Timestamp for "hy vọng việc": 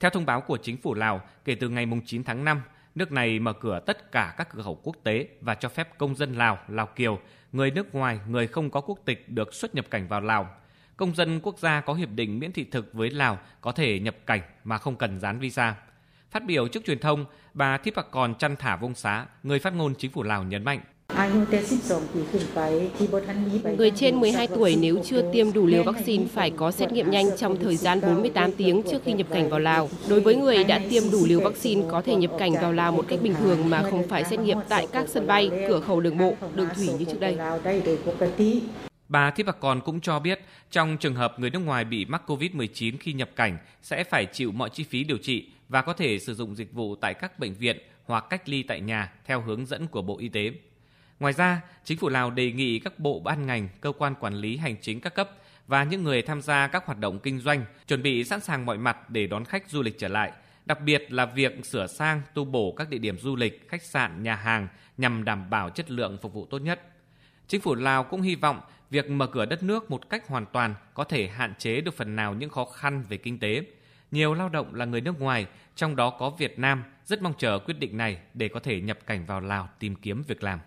68.22-69.10